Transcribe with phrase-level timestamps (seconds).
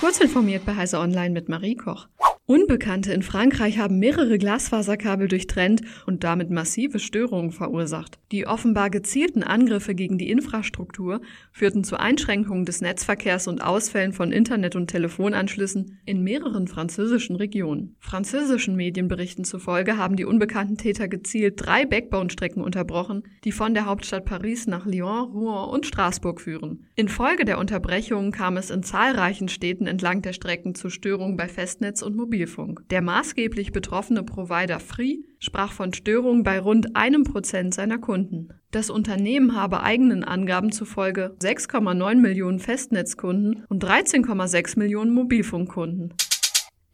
[0.00, 2.08] Kurz informiert bei Heise Online mit Marie Koch.
[2.52, 8.18] Unbekannte in Frankreich haben mehrere Glasfaserkabel durchtrennt und damit massive Störungen verursacht.
[8.30, 14.32] Die offenbar gezielten Angriffe gegen die Infrastruktur führten zu Einschränkungen des Netzverkehrs und Ausfällen von
[14.32, 17.96] Internet- und Telefonanschlüssen in mehreren französischen Regionen.
[18.00, 24.26] Französischen Medienberichten zufolge haben die unbekannten Täter gezielt drei Backbone-Strecken unterbrochen, die von der Hauptstadt
[24.26, 26.84] Paris nach Lyon, Rouen und Straßburg führen.
[26.96, 32.02] Infolge der Unterbrechungen kam es in zahlreichen Städten entlang der Strecken zu Störungen bei Festnetz
[32.02, 32.88] und Mobil Mobilfunk.
[32.90, 38.48] Der maßgeblich betroffene Provider Free sprach von Störungen bei rund einem Prozent seiner Kunden.
[38.72, 46.14] Das Unternehmen habe eigenen Angaben zufolge 6,9 Millionen Festnetzkunden und 13,6 Millionen Mobilfunkkunden.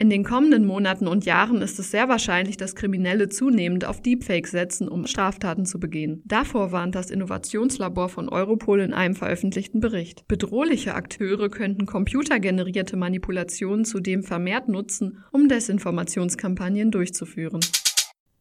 [0.00, 4.52] In den kommenden Monaten und Jahren ist es sehr wahrscheinlich, dass Kriminelle zunehmend auf Deepfakes
[4.52, 6.22] setzen, um Straftaten zu begehen.
[6.24, 10.28] Davor warnt das Innovationslabor von Europol in einem veröffentlichten Bericht.
[10.28, 17.58] Bedrohliche Akteure könnten computergenerierte Manipulationen zudem vermehrt nutzen, um Desinformationskampagnen durchzuführen.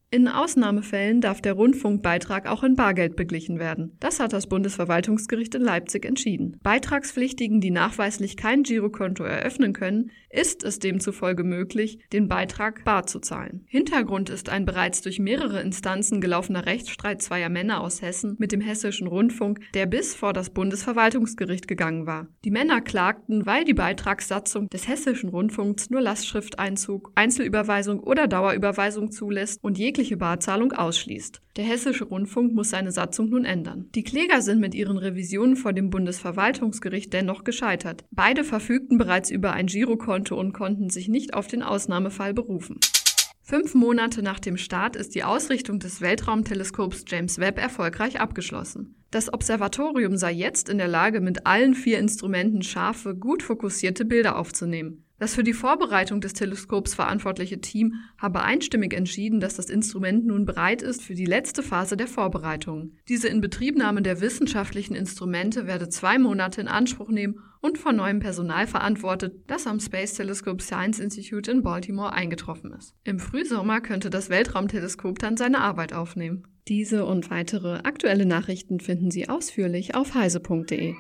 [0.09, 3.97] In Ausnahmefällen darf der Rundfunkbeitrag auch in Bargeld beglichen werden.
[3.99, 6.57] Das hat das Bundesverwaltungsgericht in Leipzig entschieden.
[6.63, 13.19] Beitragspflichtigen, die nachweislich kein Girokonto eröffnen können, ist es demzufolge möglich, den Beitrag bar zu
[13.19, 13.65] zahlen.
[13.67, 18.61] Hintergrund ist ein bereits durch mehrere Instanzen gelaufener Rechtsstreit zweier Männer aus Hessen mit dem
[18.61, 22.27] hessischen Rundfunk, der bis vor das Bundesverwaltungsgericht gegangen war.
[22.45, 29.61] Die Männer klagten, weil die Beitragssatzung des hessischen Rundfunks nur Lastschrifteinzug, Einzelüberweisung oder Dauerüberweisung zulässt
[29.63, 31.41] und jegliche jegliche Barzahlung ausschließt.
[31.55, 33.89] Der Hessische Rundfunk muss seine Satzung nun ändern.
[33.95, 38.05] Die Kläger sind mit ihren Revisionen vor dem Bundesverwaltungsgericht dennoch gescheitert.
[38.11, 42.79] Beide verfügten bereits über ein Girokonto und konnten sich nicht auf den Ausnahmefall berufen.
[43.41, 49.03] Fünf Monate nach dem Start ist die Ausrichtung des Weltraumteleskops James Webb erfolgreich abgeschlossen.
[49.09, 54.37] Das Observatorium sei jetzt in der Lage, mit allen vier Instrumenten scharfe, gut fokussierte Bilder
[54.37, 55.06] aufzunehmen.
[55.19, 60.45] Das für die Vorbereitung des Teleskops verantwortliche Team habe einstimmig entschieden, dass das Instrument nun
[60.45, 62.91] bereit ist für die letzte Phase der Vorbereitung.
[63.07, 68.67] Diese Inbetriebnahme der wissenschaftlichen Instrumente werde zwei Monate in Anspruch nehmen und von neuem Personal
[68.67, 72.93] verantwortet, das am Space Telescope Science Institute in Baltimore eingetroffen ist.
[73.03, 76.47] Im Frühsommer könnte das Weltraumteleskop dann seine Arbeit aufnehmen.
[76.67, 80.95] Diese und weitere aktuelle Nachrichten finden Sie ausführlich auf heise.de.